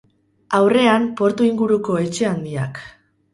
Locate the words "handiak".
2.31-2.83